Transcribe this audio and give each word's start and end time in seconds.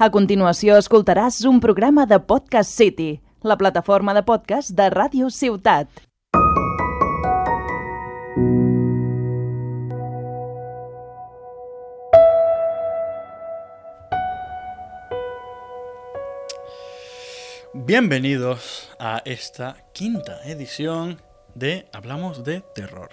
A 0.00 0.06
continuació 0.08 0.78
escoltaràs 0.80 1.42
un 1.44 1.58
programa 1.60 2.06
de 2.08 2.16
Podcast 2.24 2.72
City, 2.72 3.20
la 3.44 3.58
plataforma 3.60 4.14
de 4.16 4.22
podcast 4.24 4.72
de 4.72 4.86
Ràdio 4.88 5.28
Ciutat. 5.28 5.90
Bienvenidos 17.74 18.88
a 18.98 19.20
esta 19.26 19.76
quinta 19.92 20.40
edición 20.46 21.20
de 21.54 21.90
Hablamos 21.92 22.42
de 22.42 22.62
Terror. 22.74 23.10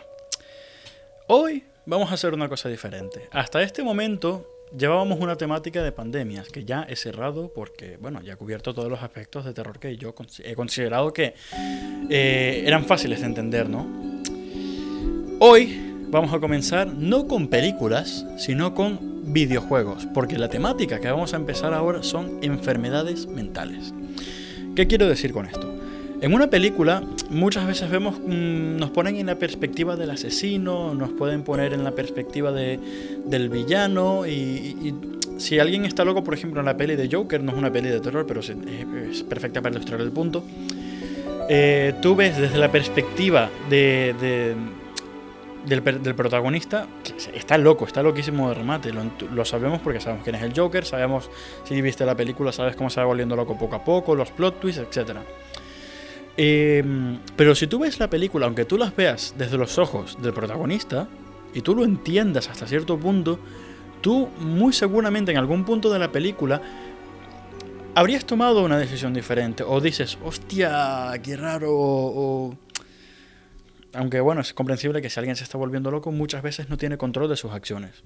Hoy 1.28 1.66
vamos 1.86 2.12
a 2.12 2.14
hacer 2.14 2.34
una 2.34 2.48
cosa 2.48 2.70
diferente. 2.70 3.28
Hasta 3.34 3.62
este 3.62 3.84
momento 3.84 4.48
llevábamos 4.76 5.20
una 5.20 5.36
temática 5.36 5.84
de 5.84 5.92
pandemias 5.92 6.50
que 6.50 6.66
ya 6.66 6.84
he 6.90 6.96
cerrado 6.96 7.52
porque, 7.54 7.98
bueno, 7.98 8.21
ya 8.21 8.34
he 8.34 8.36
cubierto 8.36 8.74
todos 8.74 8.89
los 8.89 9.02
aspectos 9.02 9.46
de 9.46 9.54
terror 9.54 9.80
que 9.80 9.98
yo 9.98 10.14
he 10.44 10.56
considerado 10.56 11.14
que 11.14 11.34
eh, 12.10 12.64
eran 12.66 12.86
fáciles 12.86 13.22
de 13.22 13.28
entender, 13.28 13.70
¿no? 13.70 13.88
Hoy 15.39 15.80
vamos 16.10 16.34
a 16.34 16.39
comenzar 16.39 16.88
no 16.88 17.28
con 17.28 17.48
películas, 17.48 18.25
sino 18.38 18.74
con 18.74 19.34
videojuegos, 19.34 20.08
porque 20.14 20.38
la 20.38 20.50
temática 20.50 21.00
que 21.00 21.11
vamos 21.11 21.34
a 21.34 21.38
empezar 21.38 21.74
ahora 21.74 22.02
son 22.02 22.39
enfermedades 22.42 23.28
mentales. 23.28 23.94
¿Qué 24.75 24.88
quiero 24.88 25.08
decir 25.08 25.34
con 25.34 25.46
esto? 25.46 25.74
En 26.20 26.34
una 26.34 26.48
película 26.48 27.04
muchas 27.30 27.68
veces 27.68 27.92
vemos, 27.92 28.20
mm, 28.20 28.78
nos 28.78 28.89
ponen 28.89 29.18
en 29.18 29.28
la 29.28 29.36
perspectiva 29.36 29.96
del 29.96 30.10
asesino, 30.10 30.96
nos 30.96 31.12
pueden 31.12 31.44
poner 31.44 31.74
en 31.74 31.84
la 31.84 31.92
perspectiva 31.92 32.52
de, 32.52 32.80
del 33.25 33.50
villano 33.50 34.25
y, 34.25 34.95
si 35.38 35.59
alguien 35.59 35.86
está 35.86 36.03
loco, 36.03 36.23
por 36.23 36.34
ejemplo, 36.34 36.59
en 36.61 36.66
la 36.66 36.75
peli 36.75 36.95
de 36.95 37.08
Joker, 37.11 37.44
no 37.44 37.52
es 37.52 37.58
una 37.59 37.72
peli 37.72 37.89
de 37.89 38.00
terror, 38.00 38.25
pero 38.25 38.39
es, 38.39 39.23
perfecta 39.30 39.61
para 39.61 39.75
ilustrar 39.75 40.02
el 40.02 40.11
punto, 40.11 40.44
eh, 41.47 41.94
tú 42.02 42.16
ves 42.16 42.38
desde 42.38 42.58
la 42.58 42.72
perspectiva 42.72 43.52
de, 43.69 44.16
del, 45.67 46.02
del, 46.02 46.16
protagonista, 46.16 46.88
está 47.36 47.59
loco, 47.59 47.86
está 47.86 48.02
loquísimo 48.02 48.50
de 48.50 48.56
remate, 48.56 48.91
lo, 48.91 49.03
lo, 49.31 49.45
sabemos 49.45 49.80
porque 49.80 50.00
sabemos 50.00 50.23
quién 50.23 50.38
es 50.38 50.41
el 50.41 50.58
Joker, 50.58 50.84
sabemos, 50.84 51.30
si 51.66 51.80
viste 51.80 52.03
la 52.03 52.16
película, 52.16 52.52
sabes 52.52 52.75
cómo 52.75 52.89
se 52.89 53.00
va 53.00 53.06
volviendo 53.06 53.36
loco 53.36 53.56
poco 53.56 53.75
a 53.75 53.84
poco, 53.84 54.16
los 54.16 54.31
plot 54.31 54.59
twists, 54.59 54.81
etc. 54.81 55.17
Em, 56.38 57.19
pero 57.35 57.55
si 57.55 57.66
tú 57.66 57.80
ves 57.80 57.99
la 57.99 58.09
película, 58.09 58.45
aunque 58.45 58.63
tú 58.63 58.77
las 58.77 58.95
veas 58.95 59.33
desde 59.38 59.57
los 59.57 59.77
ojos 59.80 60.17
del 60.21 60.33
protagonista, 60.33 61.07
y 61.53 61.61
tú 61.61 61.75
lo 61.75 61.83
entiendas 61.83 62.49
hasta 62.49 62.67
cierto 62.67 62.99
punto, 62.99 63.39
tú 64.02 64.27
muy 64.39 64.73
seguramente 64.73 65.31
en 65.31 65.38
algún 65.38 65.66
punto 65.66 65.91
de 65.91 65.97
la 65.97 66.11
película 66.11 66.61
habrías 67.95 68.25
tomado 68.25 68.63
una 68.63 68.77
decisión 68.77 69.13
diferente. 69.13 69.63
O 69.63 69.81
dices, 69.81 70.19
hostia, 70.23 71.11
qué 71.23 71.35
raro. 71.35 71.69
O, 71.71 72.57
aunque 73.94 74.19
bueno, 74.19 74.41
es 74.41 74.53
comprensible 74.53 75.01
que 75.01 75.09
si 75.09 75.19
alguien 75.19 75.35
se 75.35 75.44
está 75.44 75.57
volviendo 75.57 75.89
loco, 75.89 76.11
muchas 76.11 76.44
veces 76.44 76.69
no 76.69 76.77
tiene 76.77 76.99
control 76.99 77.27
de 77.27 77.35
sus 77.35 77.51
acciones. 77.51 78.03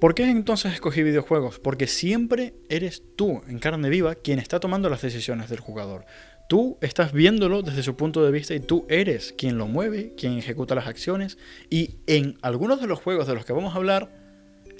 ¿Por 0.00 0.14
qué 0.14 0.30
entonces 0.30 0.74
escogí 0.74 1.02
videojuegos? 1.02 1.58
Porque 1.58 1.88
siempre 1.88 2.54
eres 2.68 3.02
tú, 3.16 3.42
en 3.48 3.58
carne 3.58 3.88
viva, 3.88 4.14
quien 4.14 4.38
está 4.38 4.60
tomando 4.60 4.88
las 4.88 5.02
decisiones 5.02 5.48
del 5.48 5.58
jugador. 5.58 6.04
Tú 6.48 6.78
estás 6.80 7.12
viéndolo 7.12 7.62
desde 7.62 7.82
su 7.82 7.96
punto 7.96 8.24
de 8.24 8.30
vista 8.30 8.54
y 8.54 8.60
tú 8.60 8.86
eres 8.88 9.34
quien 9.36 9.58
lo 9.58 9.66
mueve, 9.66 10.14
quien 10.16 10.38
ejecuta 10.38 10.76
las 10.76 10.86
acciones 10.86 11.38
y 11.70 11.96
en 12.06 12.38
algunos 12.40 12.80
de 12.80 12.86
los 12.86 13.00
juegos 13.00 13.26
de 13.26 13.34
los 13.34 13.44
que 13.44 13.52
vamos 13.52 13.74
a 13.74 13.78
hablar, 13.78 14.10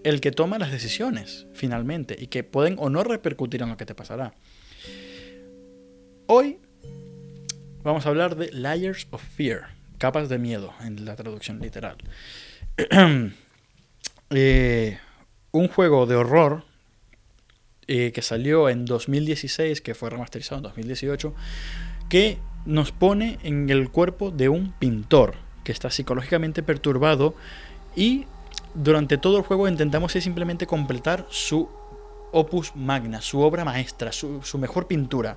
el 0.04 0.20
que 0.20 0.30
toma 0.30 0.58
las 0.58 0.70
decisiones 0.70 1.46
finalmente 1.54 2.16
y 2.18 2.28
que 2.28 2.44
pueden 2.44 2.76
o 2.78 2.88
no 2.88 3.02
repercutir 3.02 3.62
en 3.62 3.70
lo 3.70 3.76
que 3.76 3.86
te 3.86 3.96
pasará. 3.96 4.34
Hoy 6.28 6.60
vamos 7.82 8.06
a 8.06 8.10
hablar 8.10 8.36
de 8.36 8.52
Layers 8.52 9.08
of 9.10 9.22
Fear, 9.22 9.74
capas 9.98 10.28
de 10.28 10.38
miedo 10.38 10.72
en 10.84 11.04
la 11.04 11.16
traducción 11.16 11.58
literal. 11.60 11.96
Eh, 14.30 14.98
un 15.52 15.68
juego 15.68 16.04
de 16.06 16.16
horror 16.16 16.64
eh, 17.88 18.10
que 18.12 18.22
salió 18.22 18.68
en 18.68 18.84
2016, 18.84 19.80
que 19.80 19.94
fue 19.94 20.10
remasterizado 20.10 20.56
en 20.56 20.62
2018, 20.64 21.34
que 22.08 22.38
nos 22.64 22.90
pone 22.92 23.38
en 23.42 23.70
el 23.70 23.90
cuerpo 23.90 24.30
de 24.30 24.48
un 24.48 24.72
pintor 24.72 25.34
que 25.62 25.72
está 25.72 25.90
psicológicamente 25.90 26.62
perturbado 26.62 27.34
y 27.94 28.26
durante 28.74 29.18
todo 29.18 29.38
el 29.38 29.42
juego 29.44 29.68
intentamos 29.68 30.12
simplemente 30.12 30.66
completar 30.66 31.26
su 31.30 31.68
opus 32.32 32.74
magna, 32.74 33.20
su 33.20 33.40
obra 33.40 33.64
maestra, 33.64 34.12
su, 34.12 34.40
mejor 34.58 34.86
pintura. 34.86 35.36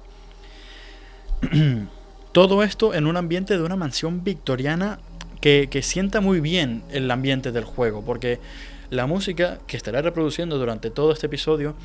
todo 2.31 2.63
esto 2.63 2.93
en 2.93 3.07
un 3.07 3.15
ambiente 3.15 3.57
de 3.57 3.63
una 3.63 3.75
mansión 3.75 4.23
victoriana 4.23 4.99
que, 5.39 5.67
que 5.69 5.81
sienta 5.81 6.19
muy 6.19 6.41
bien 6.41 6.83
el 6.89 7.09
ambiente 7.09 7.51
del 7.51 7.63
juego, 7.63 8.03
porque 8.03 8.39
la 8.89 9.05
música 9.05 9.59
que 9.67 9.77
estará 9.77 10.01
reproduciendo 10.01 10.57
durante 10.57 10.89
todo 10.89 11.11
este 11.11 11.27
episodio 11.27 11.75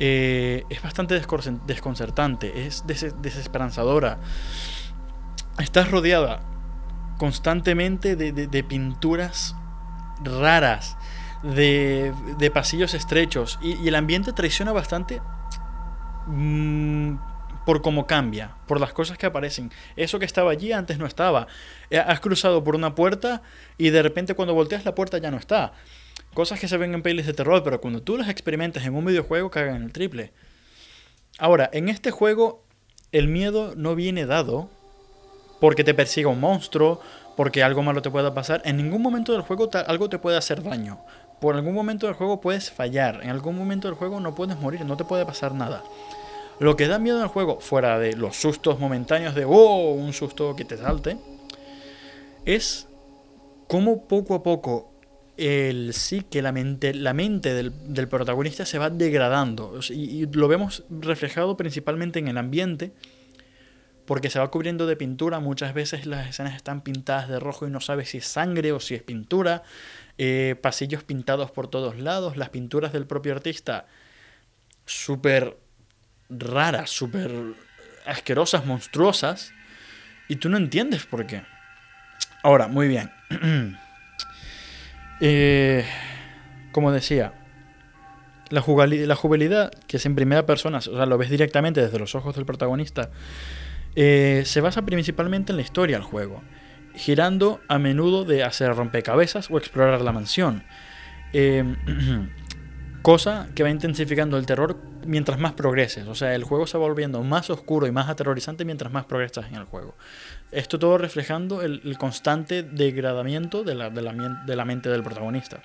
eh, 0.00 0.64
es 0.70 0.82
bastante 0.82 1.14
desconcertante, 1.14 2.66
es 2.66 2.84
desesperanzadora. 2.86 4.18
Estás 5.58 5.90
rodeada 5.90 6.40
constantemente 7.18 8.16
de, 8.16 8.64
pinturas 8.64 9.54
raras, 10.22 10.96
de, 11.42 12.50
pasillos 12.52 12.94
estrechos, 12.94 13.58
y, 13.62 13.86
el 13.86 13.94
ambiente 13.94 14.32
traiciona 14.32 14.72
bastante 14.72 15.22
mm, 16.26 17.16
por 17.64 17.82
cómo 17.82 18.06
cambia, 18.06 18.56
por 18.66 18.80
las 18.80 18.92
cosas 18.92 19.16
que 19.16 19.26
aparecen. 19.26 19.70
Eso 19.96 20.18
que 20.18 20.24
estaba 20.24 20.50
allí 20.50 20.72
antes 20.72 20.98
no 20.98 21.06
estaba. 21.06 21.46
Eh, 21.90 21.98
has 21.98 22.20
cruzado 22.20 22.64
por 22.64 22.74
una 22.74 22.94
puerta 22.94 23.42
y 23.78 23.90
de 23.90 24.02
repente 24.02 24.34
cuando 24.34 24.54
volteas 24.54 24.84
la 24.84 24.94
puerta 24.94 25.18
ya 25.18 25.30
no 25.30 25.36
está. 25.36 25.72
Cosas 26.34 26.58
que 26.58 26.68
se 26.68 26.76
ven 26.76 26.94
en 26.94 27.02
pelis 27.02 27.26
de 27.26 27.32
terror, 27.32 27.62
pero 27.62 27.80
cuando 27.80 28.02
tú 28.02 28.16
las 28.16 28.28
experimentas 28.28 28.84
en 28.84 28.94
un 28.94 29.04
videojuego 29.04 29.50
cagan 29.50 29.84
el 29.84 29.92
triple. 29.92 30.32
Ahora, 31.38 31.70
en 31.72 31.88
este 31.88 32.10
juego 32.10 32.64
el 33.12 33.28
miedo 33.28 33.74
no 33.76 33.94
viene 33.94 34.26
dado 34.26 34.68
porque 35.60 35.84
te 35.84 35.94
persiga 35.94 36.28
un 36.28 36.40
monstruo, 36.40 37.00
porque 37.36 37.62
algo 37.62 37.82
malo 37.82 38.02
te 38.02 38.10
pueda 38.10 38.34
pasar. 38.34 38.62
En 38.64 38.76
ningún 38.76 39.00
momento 39.00 39.32
del 39.32 39.42
juego 39.42 39.70
algo 39.86 40.08
te 40.08 40.18
puede 40.18 40.36
hacer 40.36 40.62
daño. 40.62 40.98
Por 41.40 41.54
algún 41.54 41.74
momento 41.74 42.06
del 42.06 42.16
juego 42.16 42.40
puedes 42.40 42.70
fallar. 42.70 43.20
En 43.22 43.30
algún 43.30 43.56
momento 43.56 43.86
del 43.86 43.96
juego 43.96 44.18
no 44.18 44.34
puedes 44.34 44.58
morir, 44.58 44.84
no 44.84 44.96
te 44.96 45.04
puede 45.04 45.24
pasar 45.24 45.54
nada. 45.54 45.84
Lo 46.58 46.76
que 46.76 46.88
da 46.88 46.98
miedo 46.98 47.18
en 47.18 47.24
el 47.24 47.28
juego, 47.28 47.60
fuera 47.60 47.98
de 47.98 48.14
los 48.14 48.36
sustos 48.36 48.78
momentáneos 48.78 49.34
de, 49.34 49.44
oh, 49.44 49.92
un 49.92 50.12
susto 50.12 50.54
que 50.56 50.64
te 50.64 50.76
salte, 50.76 51.16
es 52.44 52.88
cómo 53.68 54.06
poco 54.06 54.34
a 54.34 54.42
poco 54.42 54.93
el 55.36 55.92
que 56.30 56.42
la 56.42 56.52
mente, 56.52 56.94
la 56.94 57.12
mente 57.12 57.54
del, 57.54 58.08
protagonista 58.08 58.64
se 58.66 58.78
va 58.78 58.90
degradando. 58.90 59.78
Y, 59.90 60.26
lo 60.26 60.48
vemos 60.48 60.84
reflejado 60.90 61.56
principalmente 61.56 62.18
en 62.18 62.28
el 62.28 62.38
ambiente, 62.38 62.92
porque 64.04 64.30
se 64.30 64.38
va 64.38 64.50
cubriendo 64.50 64.86
de 64.86 64.96
pintura. 64.96 65.40
Muchas 65.40 65.74
veces 65.74 66.06
las 66.06 66.28
escenas 66.28 66.54
están 66.54 66.82
pintadas 66.82 67.28
de 67.28 67.40
rojo 67.40 67.66
y 67.66 67.70
no 67.70 67.80
sabes 67.80 68.10
si 68.10 68.18
es 68.18 68.26
sangre 68.26 68.72
o 68.72 68.80
si 68.80 68.94
es 68.94 69.02
pintura. 69.02 69.62
Eh, 70.18 70.56
pasillos 70.60 71.02
pintados 71.02 71.50
por 71.50 71.68
todos 71.68 71.98
lados. 71.98 72.36
Las 72.36 72.50
pinturas 72.50 72.92
del 72.92 73.06
propio 73.06 73.34
artista 73.34 73.86
súper 74.86 75.56
raras, 76.28 76.90
súper 76.90 77.32
asquerosas, 78.06 78.66
monstruosas. 78.66 79.52
Y 80.28 80.36
tú 80.36 80.48
no 80.48 80.56
entiendes 80.56 81.06
por 81.06 81.26
qué. 81.26 81.42
Ahora, 82.42 82.68
muy 82.68 82.88
bien. 82.88 83.10
Eh, 85.20 85.84
como 86.72 86.92
decía, 86.92 87.32
la, 88.50 88.62
la 88.66 89.18
que 89.86 89.96
es 89.96 90.06
en 90.06 90.14
primera 90.14 90.46
persona, 90.46 90.78
o 90.78 90.80
sea, 90.80 91.06
lo 91.06 91.18
ves 91.18 91.30
directamente 91.30 91.80
desde 91.80 91.98
los 91.98 92.14
ojos 92.14 92.34
del 92.36 92.44
protagonista, 92.44 93.10
eh, 93.96 94.42
se 94.44 94.60
basa 94.60 94.82
principalmente 94.82 95.52
en 95.52 95.56
la 95.56 95.62
historia 95.62 95.96
del 95.96 96.04
juego, 96.04 96.42
girando 96.94 97.60
a 97.68 97.78
menudo 97.78 98.24
de 98.24 98.42
hacer 98.44 98.74
rompecabezas 98.74 99.50
o 99.50 99.58
explorar 99.58 100.00
la 100.00 100.12
mansión. 100.12 100.64
Eh, 101.32 101.64
cosa 103.04 103.48
que 103.54 103.62
va 103.62 103.68
intensificando 103.68 104.38
el 104.38 104.46
terror 104.46 104.78
mientras 105.06 105.38
más 105.38 105.52
progreses. 105.52 106.06
O 106.06 106.14
sea, 106.14 106.34
el 106.34 106.42
juego 106.42 106.66
se 106.66 106.78
va 106.78 106.86
volviendo 106.86 107.22
más 107.22 107.50
oscuro 107.50 107.86
y 107.86 107.92
más 107.92 108.08
aterrorizante 108.08 108.64
mientras 108.64 108.90
más 108.90 109.04
progresas 109.04 109.44
en 109.48 109.56
el 109.56 109.64
juego. 109.64 109.94
Esto 110.50 110.78
todo 110.78 110.96
reflejando 110.96 111.60
el, 111.60 111.98
constante 111.98 112.62
degradamiento 112.62 113.62
de 113.62 113.74
la, 113.74 113.90
de, 113.90 114.56
la, 114.56 114.64
mente 114.64 114.88
del 114.88 115.02
protagonista. 115.02 115.60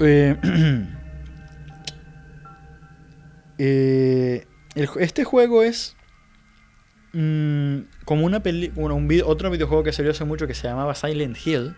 Eh, 0.00 0.36
eh, 3.58 4.46
este 4.74 5.22
juego 5.22 5.62
es 5.62 5.96
mm, 7.12 7.82
como 8.04 8.26
una 8.26 8.42
película, 8.42 8.94
un 8.94 9.22
otro 9.24 9.48
videojuego 9.48 9.84
que 9.84 9.92
salió 9.92 10.10
hace 10.10 10.24
mucho 10.24 10.48
que 10.48 10.54
se 10.54 10.66
llamaba 10.66 10.96
Silent 10.96 11.38
Hill 11.46 11.76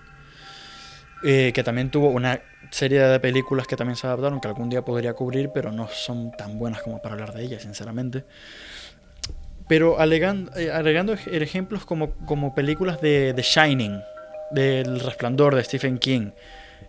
eh, 1.23 1.53
que 1.55 1.63
también 1.63 1.91
tuvo 1.91 2.09
una 2.11 2.41
serie 2.71 3.01
de 3.01 3.21
películas 3.21 3.67
que 3.67 3.77
también 3.77 3.97
se 3.97 4.07
adaptaron, 4.07 4.41
que 4.41 4.49
algún 4.49 4.69
día 4.69 4.85
podría 4.85 5.15
cubrir, 5.15 5.51
pero 5.53 5.73
no 5.73 5.89
son 5.89 6.33
tan 6.33 6.59
buenas 6.59 6.83
como 6.83 7.01
para 7.01 7.15
hablar 7.15 7.35
de 7.35 7.45
ellas, 7.45 7.63
sinceramente. 7.63 8.25
Pero 9.69 10.01
alegando, 10.01 10.55
eh, 10.57 10.71
alegando 10.71 11.13
ejemplos 11.13 11.85
como, 11.85 12.13
como 12.27 12.55
películas 12.55 13.01
de 13.01 13.33
The 13.35 13.43
Shining, 13.43 14.01
del 14.51 15.01
Resplandor 15.01 15.55
de 15.55 15.65
Stephen 15.65 15.99
King, 15.99 16.31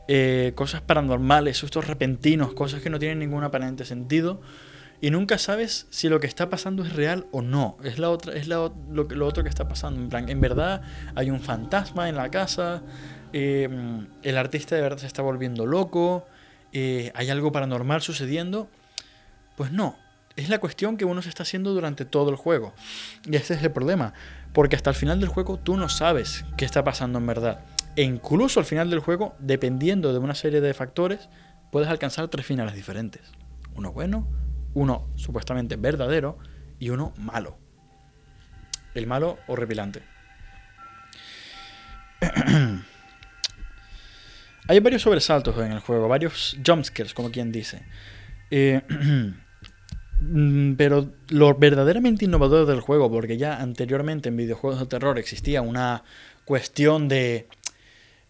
eh, 0.08 0.52
cosas 0.56 0.82
paranormales, 0.82 1.58
sustos 1.58 1.88
repentinos, 1.88 2.54
cosas 2.54 2.82
que 2.82 2.90
no 2.90 3.00
tienen 3.00 3.20
ningún 3.20 3.44
aparente 3.44 3.86
sentido 3.86 4.42
y 5.04 5.12
nunca 5.12 5.38
sabes 5.38 5.86
si 5.90 6.08
lo 6.08 6.22
que 6.22 6.28
está 6.28 6.50
pasando 6.50 6.82
es 6.82 6.94
real 6.94 7.26
o 7.32 7.42
no. 7.42 7.78
Es, 7.84 8.00
la 8.00 8.10
otra, 8.10 8.36
es 8.36 8.48
lo, 8.48 8.74
lo, 8.90 9.28
otro 9.28 9.44
que 9.44 9.50
está 9.50 9.68
pasando. 9.68 10.00
En 10.00 10.08
plan, 10.08 10.30
en 10.30 10.40
verdad 10.40 10.82
hay 11.14 11.30
un 11.30 11.42
fantasma 11.42 12.08
en 12.08 12.16
la 12.16 12.32
casa, 12.32 12.82
eh, 13.34 13.68
el 14.22 14.38
artista 14.38 14.76
de 14.76 14.82
verdad 14.82 15.00
se 15.00 15.08
está 15.08 15.22
volviendo 15.22 15.66
loco, 15.66 16.26
eh, 16.72 17.12
hay 17.16 17.30
algo 17.30 17.52
paranormal 17.52 18.02
sucediendo. 18.02 18.70
Pues 19.58 19.72
no, 19.72 19.98
es 20.36 20.50
la 20.50 20.60
cuestión 20.60 20.98
que 20.98 21.06
uno 21.06 21.22
se 21.22 21.30
está 21.30 21.44
haciendo 21.44 21.74
durante 21.74 22.06
todo 22.06 22.30
el 22.30 22.36
juego. 22.36 22.74
Y 23.26 23.36
este 23.36 23.54
es 23.54 23.64
el 23.64 23.72
problema, 23.72 24.14
porque 24.54 24.76
hasta 24.76 24.90
el 24.90 24.96
final 24.96 25.20
del 25.20 25.30
juego 25.30 25.58
tú 25.58 25.78
no 25.78 25.90
sabes 25.90 26.46
qué 26.58 26.66
está 26.66 26.84
pasando 26.84 27.20
en 27.20 27.28
verdad. 27.28 27.60
E 27.96 28.04
incluso 28.04 28.60
al 28.60 28.66
final 28.66 28.90
del 28.90 29.00
juego, 29.00 29.36
dependiendo 29.40 30.14
de 30.14 30.20
una 30.20 30.34
serie 30.34 30.62
de 30.62 30.74
factores, 30.74 31.30
puedes 31.72 31.90
alcanzar 31.90 32.28
tres 32.28 32.46
finales 32.46 32.74
diferentes. 32.74 33.22
Uno 33.76 33.92
bueno, 33.92 34.28
uno 34.74 35.08
supuestamente 35.16 35.76
verdadero 35.76 36.40
y 36.80 36.90
uno 36.90 37.14
malo. 37.18 37.58
El 38.96 39.06
malo 39.08 39.38
horripilante. 39.48 40.02
Hay 44.74 44.80
varios 44.80 45.04
sobresaltos 45.04 45.56
en 45.60 45.72
el 45.72 45.82
juego, 45.82 46.08
varios 46.08 46.58
jumpscares, 46.66 47.14
como 47.14 47.30
quien 47.30 47.52
dice. 47.52 47.84
Eh, 48.50 48.82
pero 50.78 51.12
lo 51.30 51.54
verdaderamente 51.54 52.26
innovador 52.26 52.66
del 52.66 52.80
juego, 52.80 53.12
porque 53.12 53.38
ya 53.38 53.62
anteriormente 53.62 54.30
en 54.30 54.38
videojuegos 54.38 54.80
de 54.80 54.88
terror 54.88 55.20
existía 55.20 55.62
una 55.62 56.04
cuestión 56.44 57.08
de 57.08 57.48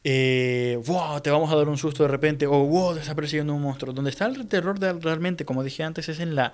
eh, 0.04 0.82
wow, 0.86 1.22
te 1.22 1.32
vamos 1.32 1.50
a 1.50 1.56
dar 1.56 1.70
un 1.70 1.78
susto 1.78 2.04
de 2.04 2.10
repente, 2.10 2.46
o 2.46 2.66
wow, 2.66 2.94
te 2.94 3.00
está 3.00 3.16
persiguiendo 3.16 3.54
un 3.54 3.62
monstruo. 3.62 3.94
Donde 3.94 4.10
está 4.10 4.26
el 4.26 4.46
terror 4.48 4.78
realmente, 5.02 5.46
como 5.46 5.64
dije 5.64 5.84
antes, 5.84 6.10
es 6.10 6.20
en 6.20 6.36
la, 6.36 6.52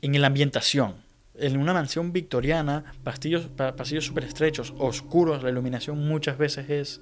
en 0.00 0.18
la 0.18 0.28
ambientación. 0.28 0.94
En 1.34 1.58
una 1.58 1.74
mansión 1.74 2.10
victoriana, 2.10 2.94
pasillos, 3.04 3.48
pasillos 3.76 4.06
súper 4.06 4.24
estrechos, 4.24 4.72
oscuros, 4.78 5.42
la 5.42 5.50
iluminación 5.50 6.08
muchas 6.08 6.38
veces 6.38 6.70
es 6.70 7.00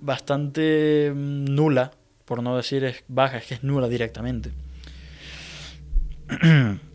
bastante 0.00 1.12
mm, 1.14 1.54
nula, 1.54 1.92
por 2.24 2.42
no 2.42 2.56
decir 2.56 2.84
es 2.84 3.04
baja, 3.08 3.38
es 3.38 3.46
que 3.46 3.54
es 3.54 3.64
nula 3.64 3.88
directamente. 3.88 4.50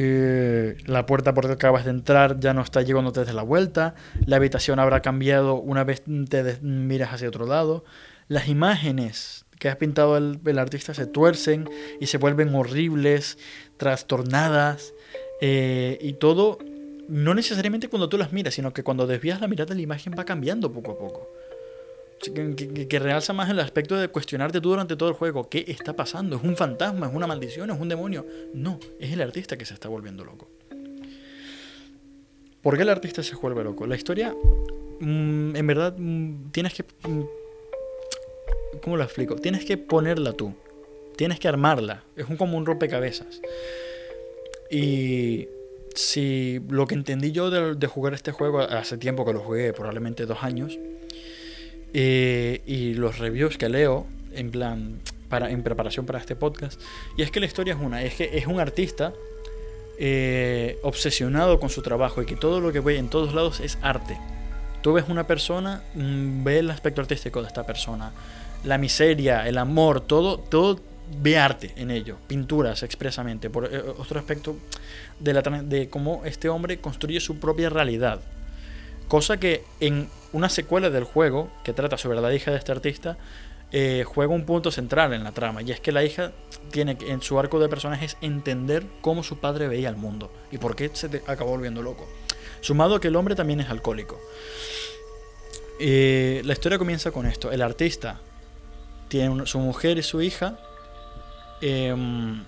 Eh, 0.00 0.76
la 0.86 1.06
puerta 1.06 1.34
por 1.34 1.44
la 1.44 1.48
que 1.48 1.54
acabas 1.54 1.84
de 1.84 1.90
entrar 1.90 2.38
ya 2.38 2.54
no 2.54 2.60
está 2.60 2.82
llegando 2.82 3.10
desde 3.10 3.32
la 3.32 3.42
vuelta, 3.42 3.96
la 4.26 4.36
habitación 4.36 4.78
habrá 4.78 5.00
cambiado 5.00 5.54
una 5.56 5.82
vez 5.82 6.04
te 6.28 6.58
miras 6.60 7.12
hacia 7.14 7.26
otro 7.26 7.46
lado, 7.46 7.84
las 8.28 8.48
imágenes 8.48 9.46
que 9.58 9.68
has 9.68 9.76
pintado 9.76 10.16
el, 10.16 10.58
artista 10.58 10.94
se 10.94 11.06
tuercen 11.06 11.68
y 12.00 12.06
se 12.06 12.18
vuelven 12.18 12.54
horribles, 12.54 13.38
trastornadas, 13.76 14.94
eh, 15.40 15.98
y 16.00 16.12
todo, 16.12 16.58
no 17.08 17.34
necesariamente 17.34 17.88
cuando 17.88 18.08
tú 18.08 18.18
las 18.18 18.32
miras, 18.32 18.54
sino 18.54 18.72
que 18.72 18.84
cuando 18.84 19.06
desvías 19.06 19.40
la 19.40 19.48
mirada 19.48 19.74
la 19.74 19.80
imagen 19.80 20.14
va 20.16 20.24
cambiando 20.24 20.70
poco 20.70 20.92
a 20.92 20.98
poco 20.98 21.28
que, 22.18 22.98
realza 22.98 23.32
más 23.32 23.48
el 23.50 23.60
aspecto 23.60 23.96
de 23.96 24.08
cuestionarte 24.08 24.60
tú 24.60 24.70
durante 24.70 24.96
todo 24.96 25.08
el 25.08 25.14
juego. 25.14 25.48
¿Qué 25.48 25.64
está 25.68 25.94
pasando? 25.94 26.36
¿Es 26.36 26.42
un 26.42 26.56
fantasma? 26.56 27.08
¿Es 27.08 27.14
una 27.14 27.26
maldición? 27.26 27.70
¿Es 27.70 27.80
un 27.80 27.88
demonio? 27.88 28.26
No, 28.54 28.78
es 28.98 29.12
el 29.12 29.20
artista 29.20 29.56
que 29.56 29.64
se 29.64 29.74
está 29.74 29.88
volviendo 29.88 30.24
loco. 30.24 30.48
¿Por 32.62 32.76
qué 32.76 32.82
el 32.82 32.88
artista 32.88 33.22
se 33.22 33.36
vuelve 33.36 33.62
loco? 33.62 33.86
La 33.86 33.96
historia, 33.96 34.34
mm, 35.00 35.56
en 35.56 35.66
verdad, 35.66 35.94
mm, 35.96 36.50
tienes 36.50 36.74
que... 36.74 36.84
Mm, 37.08 37.22
¿Cómo 38.82 38.96
lo 38.96 39.04
explico? 39.04 39.36
Tienes 39.36 39.64
que 39.64 39.76
ponerla 39.76 40.32
tú. 40.32 40.54
Tienes 41.16 41.40
que 41.40 41.48
armarla. 41.48 42.04
Es 42.16 42.28
un, 42.28 42.36
como 42.36 42.56
un 42.56 42.66
rompecabezas. 42.66 43.40
Y 44.70 45.48
si 45.94 46.60
lo 46.68 46.86
que 46.86 46.94
entendí 46.94 47.32
yo 47.32 47.50
de 47.74 47.86
jugar 47.86 48.14
este 48.14 48.32
juego 48.32 48.60
hace 48.60 48.98
tiempo 48.98 49.24
que 49.24 49.32
lo 49.32 49.40
jugué, 49.40 49.72
probablemente 49.72 50.26
dos 50.26 50.42
años, 50.42 50.78
eh, 51.94 52.62
y 52.66 52.94
los 52.94 53.18
reviews 53.18 53.56
que 53.58 53.68
leo, 53.68 54.06
en 54.32 54.50
plan, 54.50 55.00
para, 55.28 55.50
en 55.50 55.62
preparación 55.62 56.06
para 56.06 56.18
este 56.18 56.36
podcast, 56.36 56.80
y 57.16 57.22
es 57.22 57.30
que 57.30 57.40
la 57.40 57.46
historia 57.46 57.74
es 57.74 57.80
una, 57.80 58.02
es 58.02 58.14
que 58.14 58.36
es 58.36 58.46
un 58.46 58.60
artista 58.60 59.12
eh, 59.98 60.78
obsesionado 60.82 61.58
con 61.58 61.70
su 61.70 61.82
trabajo 61.82 62.22
y 62.22 62.26
que 62.26 62.36
todo 62.36 62.60
lo 62.60 62.72
que 62.72 62.80
ve 62.80 62.98
en 62.98 63.08
todos 63.08 63.34
lados 63.34 63.60
es 63.60 63.78
arte. 63.82 64.16
Tú 64.80 64.92
ves 64.92 65.06
una 65.08 65.26
persona, 65.26 65.82
mm, 65.94 66.44
ve 66.44 66.60
el 66.60 66.70
aspecto 66.70 67.00
artístico 67.00 67.42
de 67.42 67.48
esta 67.48 67.66
persona, 67.66 68.12
la 68.64 68.78
miseria, 68.78 69.48
el 69.48 69.58
amor, 69.58 70.00
todo, 70.00 70.38
todo 70.38 70.80
ve 71.20 71.38
arte 71.38 71.72
en 71.76 71.90
ello, 71.90 72.16
pinturas 72.26 72.82
expresamente. 72.82 73.50
Por 73.50 73.64
eh, 73.64 73.82
otro 73.98 74.18
aspecto 74.20 74.56
de, 75.18 75.32
la, 75.32 75.42
de 75.42 75.88
cómo 75.88 76.22
este 76.24 76.48
hombre 76.48 76.78
construye 76.78 77.20
su 77.20 77.38
propia 77.40 77.70
realidad. 77.70 78.20
Cosa 79.08 79.38
que 79.38 79.64
en 79.80 80.08
una 80.32 80.48
secuela 80.48 80.90
del 80.90 81.04
juego, 81.04 81.50
que 81.64 81.72
trata 81.72 81.96
sobre 81.96 82.20
la 82.20 82.32
hija 82.32 82.50
de 82.50 82.58
este 82.58 82.72
artista, 82.72 83.16
eh, 83.70 84.04
juega 84.06 84.34
un 84.34 84.44
punto 84.44 84.70
central 84.70 85.12
en 85.12 85.24
la 85.24 85.32
trama. 85.32 85.62
Y 85.62 85.72
es 85.72 85.80
que 85.80 85.92
la 85.92 86.04
hija 86.04 86.32
tiene 86.70 86.96
en 87.00 87.22
su 87.22 87.38
arco 87.38 87.58
de 87.58 87.68
personajes, 87.68 88.16
entender 88.20 88.84
cómo 89.00 89.22
su 89.22 89.38
padre 89.38 89.68
veía 89.68 89.88
el 89.88 89.96
mundo 89.96 90.30
y 90.50 90.58
por 90.58 90.76
qué 90.76 90.90
se 90.92 91.22
acabó 91.26 91.50
volviendo 91.50 91.82
loco. 91.82 92.08
Sumado 92.60 92.96
a 92.96 93.00
que 93.00 93.08
el 93.08 93.16
hombre 93.16 93.34
también 93.34 93.60
es 93.60 93.68
alcohólico. 93.70 94.20
Eh, 95.80 96.42
la 96.44 96.52
historia 96.52 96.78
comienza 96.78 97.10
con 97.10 97.26
esto. 97.26 97.52
El 97.52 97.62
artista 97.62 98.20
tiene 99.08 99.46
su 99.46 99.58
mujer 99.58 99.98
y 99.98 100.02
su 100.02 100.20
hija. 100.22 100.58
Em, 101.60 102.44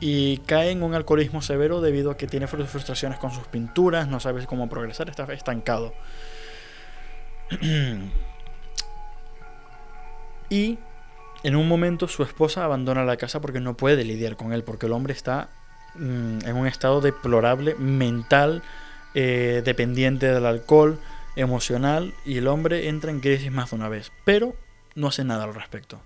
y 0.00 0.38
cae 0.38 0.70
en 0.70 0.82
un 0.82 0.94
alcoholismo 0.94 1.42
severo 1.42 1.80
debido 1.80 2.10
a 2.10 2.16
que 2.16 2.26
tiene 2.26 2.46
frustraciones 2.46 3.18
con 3.18 3.30
sus 3.32 3.46
pinturas, 3.48 4.08
no 4.08 4.20
sabe 4.20 4.46
cómo 4.46 4.68
progresar, 4.68 5.08
está 5.10 5.24
estancado. 5.32 5.92
y 10.50 10.78
en 11.42 11.56
un 11.56 11.68
momento 11.68 12.06
su 12.08 12.22
esposa 12.22 12.64
abandona 12.64 13.04
la 13.04 13.16
casa 13.16 13.40
porque 13.40 13.60
no 13.60 13.76
puede 13.76 14.04
lidiar 14.04 14.36
con 14.36 14.52
él, 14.52 14.62
porque 14.62 14.86
el 14.86 14.92
hombre 14.92 15.12
está 15.12 15.48
mm, 15.94 16.46
en 16.46 16.56
un 16.56 16.66
estado 16.66 17.00
deplorable, 17.00 17.74
mental, 17.76 18.62
eh, 19.14 19.62
dependiente 19.64 20.26
del 20.26 20.46
alcohol, 20.46 21.00
emocional, 21.34 22.14
y 22.24 22.38
el 22.38 22.46
hombre 22.46 22.88
entra 22.88 23.10
en 23.10 23.20
crisis 23.20 23.50
más 23.50 23.70
de 23.70 23.76
una 23.76 23.88
vez, 23.88 24.12
pero 24.24 24.54
no 24.94 25.08
hace 25.08 25.24
nada 25.24 25.44
al 25.44 25.54
respecto 25.54 26.00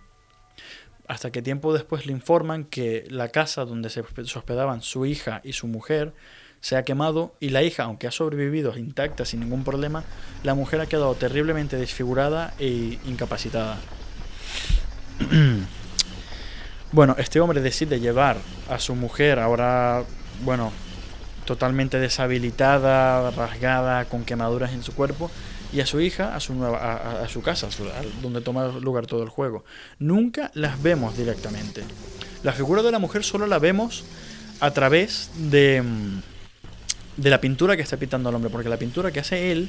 hasta 1.08 1.30
que 1.30 1.42
tiempo 1.42 1.72
después 1.72 2.06
le 2.06 2.12
informan 2.12 2.64
que 2.64 3.06
la 3.08 3.28
casa 3.28 3.64
donde 3.64 3.90
se 3.90 4.00
hospedaban 4.00 4.82
su 4.82 5.06
hija 5.06 5.40
y 5.44 5.52
su 5.52 5.66
mujer 5.66 6.12
se 6.60 6.76
ha 6.76 6.84
quemado 6.84 7.34
y 7.40 7.50
la 7.50 7.62
hija, 7.62 7.82
aunque 7.82 8.06
ha 8.06 8.12
sobrevivido 8.12 8.76
intacta 8.78 9.24
sin 9.24 9.40
ningún 9.40 9.64
problema, 9.64 10.04
la 10.44 10.54
mujer 10.54 10.80
ha 10.80 10.86
quedado 10.86 11.14
terriblemente 11.16 11.76
desfigurada 11.76 12.54
e 12.58 12.98
incapacitada. 13.04 13.78
bueno, 16.92 17.16
este 17.18 17.40
hombre 17.40 17.60
decide 17.60 17.98
llevar 17.98 18.36
a 18.70 18.78
su 18.78 18.94
mujer 18.94 19.40
ahora, 19.40 20.04
bueno, 20.44 20.72
totalmente 21.44 21.98
deshabilitada, 21.98 23.32
rasgada, 23.32 24.04
con 24.04 24.24
quemaduras 24.24 24.72
en 24.72 24.84
su 24.84 24.94
cuerpo, 24.94 25.32
y 25.72 25.80
a 25.80 25.86
su 25.86 26.00
hija 26.00 26.34
a 26.34 26.40
su, 26.40 26.54
nueva, 26.54 27.22
a, 27.22 27.28
su 27.28 27.42
casa, 27.42 27.68
donde 28.20 28.40
toma 28.40 28.68
lugar 28.68 29.06
todo 29.06 29.22
el 29.22 29.28
juego. 29.28 29.64
Nunca 29.98 30.50
las 30.54 30.82
vemos 30.82 31.16
directamente. 31.16 31.82
La 32.42 32.52
figura 32.52 32.82
de 32.82 32.92
la 32.92 32.98
mujer 32.98 33.24
solo 33.24 33.46
la 33.46 33.58
vemos 33.58 34.04
a 34.60 34.70
través 34.72 35.30
de, 35.36 35.82
de 37.16 37.30
la 37.30 37.40
pintura 37.40 37.76
que 37.76 37.82
está 37.82 37.96
pintando 37.96 38.28
el 38.28 38.34
hombre, 38.34 38.50
porque 38.50 38.68
la 38.68 38.76
pintura 38.76 39.10
que 39.10 39.20
hace 39.20 39.52
él, 39.52 39.68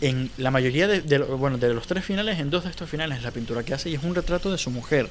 en 0.00 0.30
la 0.38 0.50
mayoría 0.50 0.88
de, 0.88 1.18
bueno, 1.18 1.58
de 1.58 1.72
los 1.74 1.86
tres 1.86 2.04
finales, 2.04 2.38
en 2.40 2.50
dos 2.50 2.64
de 2.64 2.70
estos 2.70 2.88
finales, 2.88 3.18
es 3.18 3.24
la 3.24 3.30
pintura 3.30 3.62
que 3.62 3.74
hace 3.74 3.90
y 3.90 3.94
es 3.94 4.02
un 4.02 4.14
retrato 4.14 4.50
de 4.50 4.58
su 4.58 4.70
mujer. 4.70 5.08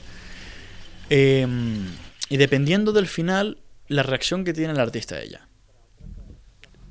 Em, 1.09 1.87
y 2.29 2.37
dependiendo 2.37 2.93
del 2.93 3.07
final, 3.07 3.57
la 3.87 4.03
reacción 4.03 4.43
que 4.43 4.53
tiene 4.53 4.73
el 4.73 4.79
artista 4.79 5.15
a 5.15 5.21
ella. 5.21 5.47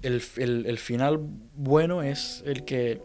El, 0.02 0.22
el, 0.36 0.78
final 0.78 1.18
bueno 1.54 2.02
es 2.02 2.42
el 2.46 2.64
que 2.64 3.02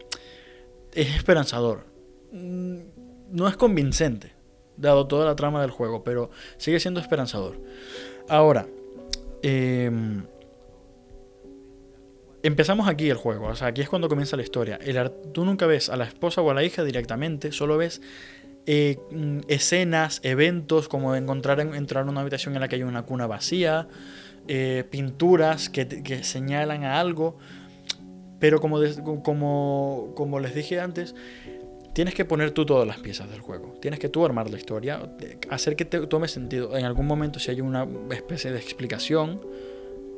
es 0.96 1.14
esperanzador. 1.14 1.86
Mm, 2.32 2.78
no 3.30 3.48
es 3.48 3.56
convincente, 3.56 4.32
dado 4.76 5.06
toda 5.06 5.26
la 5.26 5.36
trama 5.36 5.60
del 5.60 5.70
juego, 5.70 6.02
pero 6.02 6.30
sigue 6.56 6.80
siendo 6.80 7.00
esperanzador. 7.00 7.60
Ahora, 8.28 8.66
em, 9.42 10.24
empezamos 12.42 12.88
aquí 12.88 13.08
el 13.10 13.16
juego, 13.16 13.48
o 13.48 13.56
sea, 13.56 13.68
aquí 13.68 13.82
es 13.82 13.88
cuando 13.88 14.08
comienza 14.08 14.36
la 14.36 14.42
historia. 14.42 14.78
El, 14.82 15.10
tú 15.32 15.44
nunca 15.44 15.66
ves 15.66 15.88
a 15.88 15.96
la 15.96 16.04
esposa 16.04 16.40
o 16.40 16.50
a 16.50 16.54
la 16.54 16.64
hija 16.64 16.82
directamente, 16.82 17.52
solo 17.52 17.76
ves 17.76 18.00
eh, 18.66 18.98
mm, 19.10 19.40
escenas, 19.46 20.20
eventos, 20.24 20.88
como 20.88 21.14
encontrar 21.14 21.60
entrar 21.60 22.02
en 22.02 22.10
una 22.10 22.22
habitación 22.22 22.54
en 22.54 22.60
la 22.60 22.68
que 22.68 22.76
hay 22.76 22.82
una 22.82 23.02
cuna 23.02 23.26
vacía, 23.26 23.86
eh, 24.48 24.84
pinturas 24.90 25.68
que, 25.68 26.22
señalan 26.24 26.84
a 26.84 27.00
algo. 27.00 27.38
Pero 28.38 28.60
como, 28.60 28.80
como, 30.14 30.40
les 30.40 30.54
dije 30.54 30.80
antes, 30.80 31.14
tienes 31.94 32.14
que 32.14 32.24
poner 32.24 32.50
tú 32.50 32.66
todas 32.66 32.86
las 32.86 32.98
piezas 32.98 33.30
del 33.30 33.40
juego. 33.40 33.74
Tienes 33.80 33.98
que 33.98 34.08
tú 34.08 34.24
armar 34.24 34.50
la 34.50 34.58
historia, 34.58 35.00
hacer 35.50 35.76
que 35.76 35.84
te 35.84 36.06
tome 36.06 36.28
sentido. 36.28 36.76
En 36.76 36.84
algún 36.84 37.06
momento 37.06 37.38
si 37.38 37.50
hay 37.50 37.60
una 37.60 37.86
especie 38.10 38.52
de 38.52 38.58
explicación, 38.58 39.40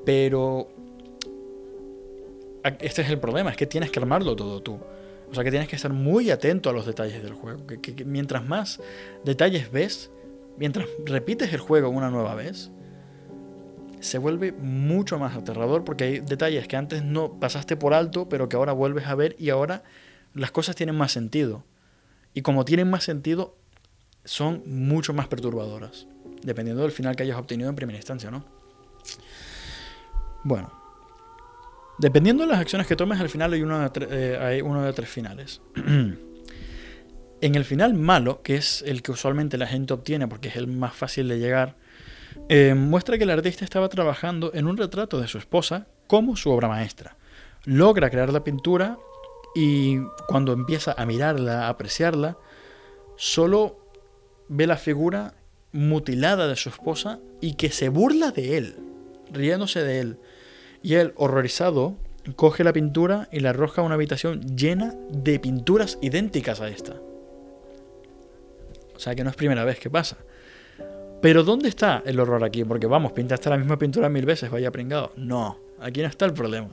pero 0.04 0.68
este 2.80 3.02
es 3.02 3.10
el 3.10 3.18
problema, 3.18 3.50
es 3.50 3.56
que 3.56 3.66
tienes 3.66 3.90
que 3.90 4.00
armarlo 4.00 4.34
todo 4.34 4.60
tú. 4.60 4.78
O 5.30 5.34
sea 5.34 5.44
que 5.44 5.50
tienes 5.50 5.68
que 5.68 5.76
estar 5.76 5.92
muy 5.92 6.30
atento 6.30 6.70
a 6.70 6.72
los 6.72 6.86
detalles 6.86 7.22
del 7.22 7.34
juego. 7.34 7.66
Que, 7.66 8.04
mientras 8.04 8.46
más 8.46 8.80
detalles 9.24 9.70
ves, 9.70 10.10
mientras 10.56 10.88
repites 11.04 11.52
el 11.52 11.60
juego 11.60 11.90
una 11.90 12.10
nueva 12.10 12.34
vez, 12.34 12.70
se 14.00 14.18
vuelve 14.18 14.52
mucho 14.52 15.18
más 15.18 15.36
aterrador 15.36 15.84
porque 15.84 16.04
hay 16.04 16.20
detalles 16.20 16.68
que 16.68 16.76
antes 16.76 17.02
no 17.02 17.38
pasaste 17.40 17.76
por 17.76 17.94
alto, 17.94 18.28
pero 18.28 18.48
que 18.48 18.56
ahora 18.56 18.72
vuelves 18.72 19.06
a 19.06 19.14
ver 19.14 19.36
y 19.38 19.50
ahora 19.50 19.82
las 20.34 20.50
cosas 20.50 20.76
tienen 20.76 20.96
más 20.96 21.12
sentido. 21.12 21.64
Y 22.34 22.42
como 22.42 22.64
tienen 22.64 22.90
más 22.90 23.04
sentido, 23.04 23.56
son 24.24 24.62
mucho 24.66 25.14
más 25.14 25.28
perturbadoras, 25.28 26.06
dependiendo 26.42 26.82
del 26.82 26.92
final 26.92 27.16
que 27.16 27.22
hayas 27.22 27.38
obtenido 27.38 27.70
en 27.70 27.76
primera 27.76 27.96
instancia, 27.98 28.30
¿no? 28.30 28.44
Bueno, 30.44 30.70
Dependiendo 31.98 32.44
de 32.44 32.50
las 32.50 32.60
acciones 32.60 32.86
que 32.86 32.94
tomes, 32.94 33.20
al 33.20 33.28
final 33.28 33.52
hay 33.52 33.62
uno 33.62 33.80
de, 33.80 34.06
eh, 34.08 34.38
hay 34.38 34.60
uno 34.60 34.84
de 34.84 34.92
tres 34.92 35.08
finales. 35.08 35.60
en 37.40 37.54
el 37.54 37.64
final 37.64 37.94
malo, 37.94 38.40
que 38.42 38.54
es 38.54 38.82
el 38.86 39.02
que 39.02 39.10
usualmente 39.10 39.58
la 39.58 39.66
gente 39.66 39.94
obtiene 39.94 40.28
porque 40.28 40.48
es 40.48 40.56
el 40.56 40.68
más 40.68 40.94
fácil 40.94 41.26
de 41.28 41.40
llegar, 41.40 41.76
eh, 42.48 42.74
muestra 42.74 43.18
que 43.18 43.24
el 43.24 43.30
artista 43.30 43.64
estaba 43.64 43.88
trabajando 43.88 44.52
en 44.54 44.66
un 44.66 44.76
retrato 44.76 45.20
de 45.20 45.28
su 45.28 45.38
esposa 45.38 45.86
como 46.06 46.36
su 46.36 46.50
obra 46.50 46.68
maestra. 46.68 47.16
Logra 47.64 48.10
crear 48.10 48.32
la 48.32 48.44
pintura 48.44 48.98
y 49.54 49.98
cuando 50.28 50.52
empieza 50.52 50.94
a 50.96 51.04
mirarla, 51.04 51.66
a 51.66 51.68
apreciarla, 51.68 52.38
solo 53.16 53.78
ve 54.48 54.66
la 54.66 54.76
figura 54.76 55.34
mutilada 55.72 56.48
de 56.48 56.56
su 56.56 56.70
esposa 56.70 57.20
y 57.40 57.54
que 57.54 57.70
se 57.70 57.88
burla 57.88 58.30
de 58.30 58.56
él, 58.56 58.76
riéndose 59.30 59.82
de 59.82 60.00
él. 60.00 60.18
Y 60.82 60.94
él, 60.94 61.12
horrorizado, 61.16 61.96
coge 62.36 62.64
la 62.64 62.72
pintura 62.72 63.28
y 63.32 63.40
la 63.40 63.50
arroja 63.50 63.82
a 63.82 63.84
una 63.84 63.96
habitación 63.96 64.56
llena 64.56 64.94
de 65.10 65.38
pinturas 65.38 65.98
idénticas 66.00 66.60
a 66.60 66.68
esta. 66.68 66.94
O 68.94 69.00
sea 69.00 69.14
que 69.14 69.22
no 69.22 69.30
es 69.30 69.36
primera 69.36 69.64
vez 69.64 69.78
que 69.78 69.90
pasa. 69.90 70.16
Pero 71.20 71.42
¿dónde 71.42 71.68
está 71.68 72.02
el 72.06 72.20
horror 72.20 72.44
aquí? 72.44 72.64
Porque 72.64 72.86
vamos, 72.86 73.12
pintaste 73.12 73.50
la 73.50 73.56
misma 73.56 73.78
pintura 73.78 74.08
mil 74.08 74.24
veces, 74.24 74.50
vaya 74.50 74.70
pringado. 74.70 75.12
No, 75.16 75.58
aquí 75.80 76.00
no 76.00 76.08
está 76.08 76.26
el 76.26 76.32
problema. 76.32 76.70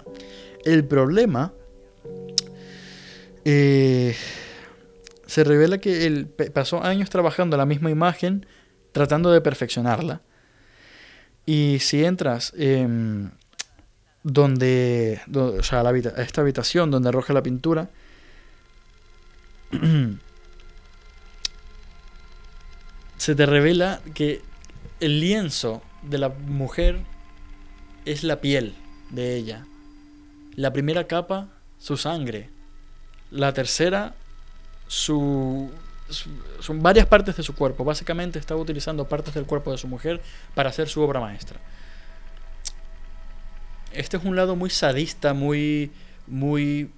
El 0.64 0.86
problema 0.86 1.52
eh, 3.44 4.16
se 5.25 5.44
revela 5.44 5.80
que 5.80 6.06
él 6.06 6.28
pasó 6.54 6.84
años 6.84 7.10
trabajando 7.10 7.58
la 7.58 7.66
misma 7.66 7.90
imagen, 7.90 8.46
tratando 8.92 9.32
de 9.32 9.42
perfeccionarla. 9.42 10.22
Y 11.46 11.78
si 11.80 12.04
entras 12.04 12.54
donde, 14.24 15.22
o 15.34 15.64
sea, 15.64 15.84
la, 15.84 15.96
esta 15.96 16.42
habitación 16.42 16.90
donde 16.90 17.10
arroja 17.10 17.34
la 17.34 17.44
pintura, 17.44 17.90
se 23.18 23.36
te 23.36 23.46
revela 23.46 24.02
que 24.14 24.42
el 25.00 25.20
lienzo 25.20 25.82
de 26.04 26.18
la 26.18 26.30
mujer 26.30 27.00
es 28.06 28.24
la 28.24 28.42
piel 28.42 28.76
de 29.10 29.36
ella. 29.36 29.66
La 30.56 30.72
primera 30.72 31.08
capa, 31.08 31.50
su 31.80 31.98
sangre. 31.98 32.50
La 33.32 33.54
tercera, 33.54 34.16
su, 34.88 35.72
son 36.60 36.82
varias 36.82 37.08
partes 37.08 37.36
de 37.36 37.44
su 37.44 37.56
cuerpo. 37.56 37.84
Básicamente 37.84 38.40
estaba 38.40 38.62
utilizando 38.62 39.08
partes 39.08 39.34
del 39.34 39.46
cuerpo 39.46 39.72
de 39.72 39.78
su 39.78 39.88
mujer 39.88 40.22
para 40.54 40.70
hacer 40.70 40.88
su 40.88 41.02
obra 41.02 41.20
maestra 41.20 41.60
este 43.96 44.18
es 44.18 44.24
un 44.24 44.36
lado 44.36 44.56
muy 44.56 44.70
sadista, 44.70 45.34
muy, 45.34 45.92
muy 46.28 46.90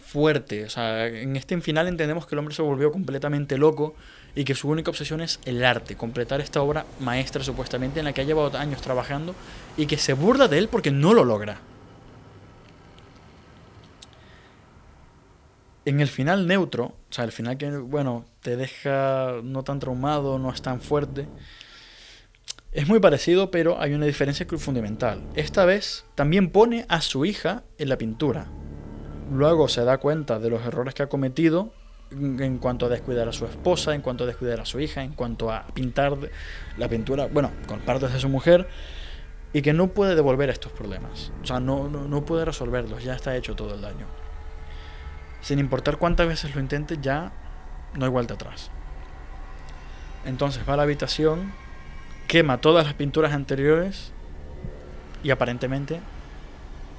fuerte. 0.00 0.64
O 0.64 0.70
sea, 0.70 1.06
en 1.06 1.36
este 1.36 1.58
final 1.60 1.88
entendemos 1.88 2.26
que 2.26 2.34
el 2.34 2.40
hombre 2.40 2.54
se 2.54 2.62
volvió 2.62 2.90
completamente 2.92 3.56
loco 3.56 3.94
y 4.34 4.44
que 4.44 4.54
su 4.54 4.68
única 4.68 4.90
obsesión 4.90 5.20
es 5.20 5.40
el 5.44 5.64
arte, 5.64 5.96
completar 5.96 6.40
esta 6.40 6.62
obra 6.62 6.86
maestra 7.00 7.44
supuestamente 7.44 7.98
en 7.98 8.06
la 8.06 8.12
que 8.12 8.22
ha 8.22 8.24
llevado 8.24 8.56
años 8.58 8.80
trabajando 8.80 9.34
y 9.76 9.86
que 9.86 9.98
se 9.98 10.14
burla 10.14 10.48
de 10.48 10.58
él 10.58 10.68
porque 10.68 10.90
no 10.90 11.12
lo 11.14 11.24
logra. 11.24 11.60
En 15.84 16.00
el 16.00 16.08
final 16.08 16.46
neutro, 16.46 16.84
o 16.84 17.12
sea, 17.12 17.24
el 17.24 17.32
final 17.32 17.58
que, 17.58 17.70
bueno, 17.70 18.24
te 18.40 18.56
deja 18.56 19.40
no 19.42 19.64
tan 19.64 19.80
traumado, 19.80 20.38
no 20.38 20.52
es 20.52 20.62
tan 20.62 20.80
fuerte, 20.80 21.26
es 22.70 22.88
muy 22.88 23.00
parecido, 23.00 23.50
pero 23.50 23.80
hay 23.80 23.92
una 23.92 24.06
diferencia 24.06 24.46
fundamental. 24.46 25.22
Esta 25.34 25.66
vez 25.66 26.06
también 26.14 26.50
pone 26.50 26.86
a 26.88 27.02
su 27.02 27.26
hija 27.26 27.64
en 27.76 27.90
la 27.90 27.98
pintura. 27.98 28.46
Luego 29.30 29.68
se 29.68 29.84
da 29.84 29.98
cuenta 29.98 30.38
de 30.38 30.48
los 30.48 30.64
errores 30.64 30.94
que 30.94 31.02
ha 31.02 31.08
cometido 31.08 31.74
en 32.12 32.58
cuanto 32.58 32.86
a 32.86 32.88
descuidar 32.88 33.28
a 33.28 33.32
su 33.32 33.46
esposa, 33.46 33.94
en 33.94 34.02
cuanto 34.02 34.24
a 34.24 34.26
descuidar 34.26 34.60
a 34.60 34.64
su 34.64 34.80
hija, 34.80 35.02
en 35.02 35.12
cuanto 35.12 35.50
a 35.50 35.66
pintar 35.66 36.16
la 36.76 36.88
pintura, 36.88 37.26
bueno, 37.26 37.50
con 37.66 37.80
partes 37.80 38.12
de 38.12 38.20
su 38.20 38.28
mujer, 38.28 38.68
y 39.52 39.62
que 39.62 39.72
no 39.72 39.88
puede 39.88 40.14
devolver 40.14 40.50
estos 40.50 40.72
problemas. 40.72 41.32
O 41.42 41.46
sea, 41.46 41.60
no, 41.60 41.88
no, 41.88 42.24
puede 42.24 42.44
resolverlos, 42.44 43.04
ya 43.04 43.14
está 43.14 43.36
hecho 43.36 43.54
todo 43.54 43.74
el 43.74 43.80
daño. 43.80 44.06
Sin 45.40 45.58
importar 45.58 45.98
cuántas 45.98 46.26
veces 46.26 46.54
lo 46.54 46.60
intente, 46.60 46.98
ya 47.00 47.32
no 47.94 48.04
hay 48.04 48.10
vuelta 48.10 48.34
atrás. 48.34 48.70
Entonces 50.24 50.62
va 50.68 50.74
a 50.74 50.76
la 50.76 50.84
habitación 50.84 51.52
quema 52.28 52.58
todas 52.58 52.86
las 52.86 52.94
pinturas 52.94 53.32
anteriores 53.32 54.12
y 55.22 55.30
aparentemente 55.30 56.00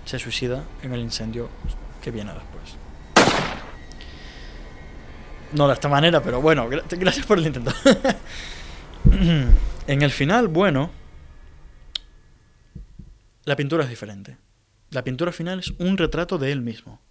se 0.05 0.19
suicida 0.19 0.63
en 0.83 0.93
el 0.93 0.99
incendio 0.99 1.49
que 2.01 2.11
viene 2.11 2.33
después. 2.33 2.82
No 5.53 5.67
de 5.67 5.73
esta 5.73 5.87
manera, 5.87 6.21
pero 6.21 6.41
bueno, 6.41 6.67
gracias 6.67 7.25
por 7.25 7.37
el 7.37 7.45
intento. 7.45 7.71
en 9.87 10.01
el 10.01 10.11
final, 10.11 10.47
bueno, 10.47 10.91
la 13.45 13.55
pintura 13.55 13.83
es 13.83 13.89
diferente. 13.89 14.37
La 14.89 15.03
pintura 15.03 15.31
final 15.31 15.59
es 15.59 15.73
un 15.79 15.97
retrato 15.97 16.37
de 16.37 16.51
él 16.51 16.61
mismo. 16.61 17.01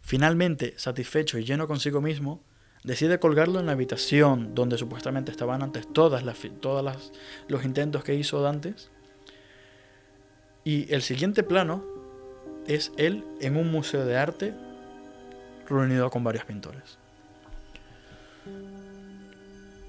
Finalmente, 0.00 0.74
satisfecho 0.76 1.38
y 1.38 1.44
lleno 1.44 1.66
consigo 1.66 2.00
mismo, 2.00 2.42
decide 2.84 3.18
colgarlo 3.18 3.58
en 3.60 3.66
la 3.66 3.72
habitación 3.72 4.54
donde 4.54 4.78
supuestamente 4.78 5.30
estaban 5.30 5.62
antes 5.62 5.92
todas 5.92 6.24
las 6.24 6.38
todas 6.60 7.12
los 7.48 7.64
intentos 7.64 8.04
que 8.04 8.14
hizo 8.14 8.40
Dantes. 8.42 8.90
Y 10.64 10.92
el 10.92 11.02
siguiente 11.02 11.42
plano 11.42 11.84
es 12.66 12.92
él 12.96 13.24
en 13.40 13.56
un 13.56 13.70
museo 13.70 14.04
de 14.04 14.16
arte 14.16 14.54
reunido 15.68 16.10
con 16.10 16.24
varios 16.24 16.44
pintores. 16.44 16.98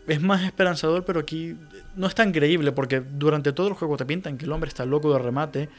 Es 0.08 0.22
más 0.22 0.44
esperanzador, 0.44 1.04
pero 1.06 1.20
aquí 1.20 1.58
no 1.96 2.08
es 2.08 2.16
tan 2.16 2.32
creíble 2.32 2.72
porque 2.72 3.02
durante 3.02 3.52
todo 3.52 3.68
el 3.68 3.74
juego 3.74 3.98
te 3.98 4.06
pintan 4.06 4.38
que 4.38 4.46
el 4.46 4.52
hombre 4.52 4.70
está 4.70 4.86
loco 4.86 5.12
de 5.12 5.20
remate, 5.20 5.70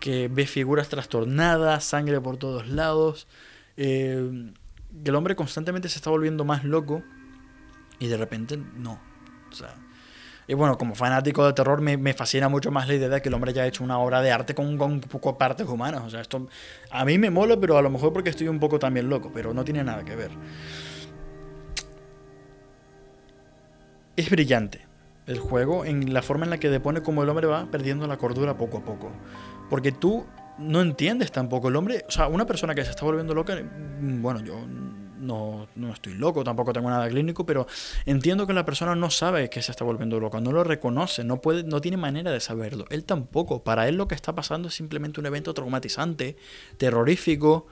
que 0.00 0.28
ve 0.28 0.46
figuras 0.46 0.88
trastornadas, 0.88 1.84
sangre 1.84 2.20
por 2.20 2.38
todos 2.38 2.66
lados. 2.68 3.26
Eh, 3.76 4.52
que 5.02 5.10
el 5.10 5.16
hombre 5.16 5.34
constantemente 5.34 5.88
se 5.88 5.98
está 5.98 6.10
volviendo 6.10 6.44
más 6.44 6.64
loco 6.64 7.02
y 7.98 8.06
de 8.06 8.16
repente 8.16 8.56
no. 8.56 9.00
O 9.50 9.54
sea, 9.54 9.74
y 10.46 10.54
bueno, 10.54 10.76
como 10.76 10.94
fanático 10.94 11.46
de 11.46 11.52
terror 11.52 11.80
me, 11.80 11.96
me, 11.96 12.12
fascina 12.12 12.48
mucho 12.48 12.70
más 12.70 12.86
la 12.86 12.94
idea 12.94 13.08
de 13.08 13.22
que 13.22 13.28
el 13.28 13.34
hombre 13.34 13.50
haya 13.50 13.66
hecho 13.66 13.82
una 13.82 13.98
obra 13.98 14.20
de 14.20 14.30
arte 14.30 14.54
con, 14.54 14.76
con, 14.76 15.00
con, 15.00 15.38
partes 15.38 15.66
humanas. 15.66 16.02
O 16.04 16.10
sea, 16.10 16.20
esto 16.20 16.48
a 16.90 17.04
mí 17.04 17.18
me 17.18 17.30
mola, 17.30 17.56
pero 17.58 17.78
a 17.78 17.82
lo 17.82 17.90
mejor 17.90 18.12
porque 18.12 18.30
estoy 18.30 18.48
un 18.48 18.60
poco 18.60 18.78
también 18.78 19.08
loco, 19.08 19.30
pero 19.32 19.54
no 19.54 19.64
tiene 19.64 19.82
nada 19.82 20.04
que 20.04 20.14
ver. 20.14 20.30
Es 24.16 24.30
brillante 24.30 24.86
el 25.26 25.38
juego 25.38 25.84
en 25.84 26.12
la 26.12 26.22
forma 26.22 26.44
en 26.44 26.50
la 26.50 26.58
que 26.58 26.68
depone 26.68 27.02
como 27.02 27.22
el 27.22 27.28
hombre 27.28 27.46
va 27.46 27.70
perdiendo 27.70 28.06
la 28.06 28.16
cordura 28.16 28.56
poco 28.56 28.78
a 28.78 28.84
poco. 28.84 29.10
Porque 29.70 29.92
tú 29.92 30.26
no 30.58 30.82
entiendes 30.82 31.32
tampoco 31.32 31.68
el 31.68 31.76
hombre, 31.76 32.04
o 32.06 32.10
sea, 32.10 32.28
una 32.28 32.46
persona 32.46 32.74
que 32.74 32.84
se 32.84 32.90
está 32.90 33.04
volviendo 33.04 33.34
loca, 33.34 33.56
mm, 33.56 34.22
bueno, 34.22 34.40
yo 34.40 34.60
no, 35.18 35.66
no 35.74 35.92
estoy 35.92 36.14
loco, 36.14 36.44
tampoco 36.44 36.72
tengo 36.72 36.90
nada 36.90 37.08
clínico, 37.08 37.46
pero 37.46 37.66
entiendo 38.04 38.46
que 38.46 38.52
la 38.52 38.64
persona 38.64 38.94
no 38.94 39.10
sabe 39.10 39.48
que 39.48 39.62
se 39.62 39.72
está 39.72 39.84
volviendo 39.84 40.20
loca, 40.20 40.40
no 40.40 40.52
lo 40.52 40.62
reconoce, 40.62 41.24
no, 41.24 41.40
puede, 41.40 41.64
no 41.64 41.80
tiene 41.80 41.96
manera 41.96 42.30
de 42.30 42.40
saberlo. 42.40 42.84
Él 42.90 43.04
tampoco. 43.04 43.64
Para 43.64 43.88
él 43.88 43.96
lo 43.96 44.06
que 44.06 44.14
está 44.14 44.34
pasando 44.34 44.68
es 44.68 44.74
simplemente 44.74 45.20
un 45.20 45.26
evento 45.26 45.54
traumatizante, 45.54 46.36
terrorífico 46.76 47.66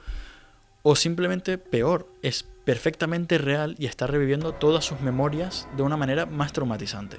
o 0.83 0.95
simplemente 0.95 1.57
peor, 1.57 2.07
es 2.21 2.45
perfectamente 2.65 3.37
real 3.37 3.75
y 3.79 3.85
está 3.85 4.05
reviviendo 4.05 4.53
todas 4.53 4.85
sus 4.85 5.01
memorias 5.01 5.67
de 5.75 5.83
una 5.83 5.97
manera 5.97 6.25
más 6.25 6.53
traumatizante. 6.53 7.17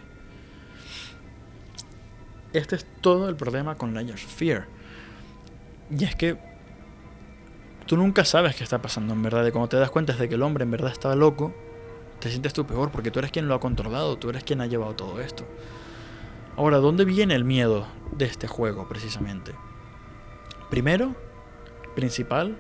Este 2.53 2.77
es 2.77 2.87
todo 3.01 3.29
el 3.29 3.37
problema 3.37 3.75
con 3.77 3.95
Layers 3.95 4.23
Fear. 4.23 4.67
Y 5.91 6.05
es 6.05 6.15
que 6.15 6.39
tú 7.87 7.97
nunca 7.97 8.25
sabes 8.25 8.55
qué 8.55 8.63
está 8.63 8.81
pasando 8.81 9.13
en 9.13 9.23
verdad. 9.23 9.47
Y 9.47 9.51
cuando 9.51 9.69
te 9.69 9.77
das 9.77 9.91
cuenta 9.91 10.13
de 10.13 10.29
que 10.29 10.37
el 10.37 10.43
hombre 10.43 10.65
en 10.65 10.71
verdad 10.71 10.93
estaba 10.93 11.17
loco, 11.17 11.55
te 12.21 12.31
sientes 12.31 12.53
tú 12.53 12.67
peor 12.67 12.91
porque 12.91 13.11
tú 13.11 13.19
eres 13.19 13.33
quien 13.33 13.49
lo 13.49 13.55
ha 13.55 13.61
controlado, 13.61 14.17
tú 14.17 14.31
eres 14.31 14.45
quien 14.45 14.61
ha 14.61 14.67
llevado 14.67 14.95
todo 14.95 15.21
esto. 15.21 15.45
Ahora, 16.57 16.79
¿dónde 16.79 17.05
viene 17.05 17.35
el 17.35 17.45
miedo 17.45 17.87
de 18.13 18.27
este 18.27 18.47
juego 18.47 18.89
precisamente? 18.89 19.53
Primero, 20.71 21.17
principal, 21.97 22.57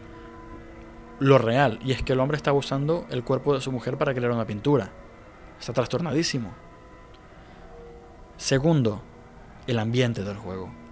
lo 1.20 1.38
real. 1.38 1.78
Y 1.84 1.92
es 1.92 2.02
que 2.02 2.12
el 2.12 2.20
hombre 2.20 2.36
está 2.36 2.52
usando 2.52 3.06
el 3.10 3.24
cuerpo 3.24 3.54
de 3.54 3.60
su 3.60 3.72
mujer 3.72 3.98
para 3.98 4.14
crear 4.14 4.30
una 4.30 4.46
pintura. 4.46 4.90
Está 5.58 5.72
trastornadísimo. 5.72 6.52
Segundo, 8.36 9.02
el 9.66 9.78
ambiente 9.78 10.24
del 10.24 10.36
juego 10.36 10.84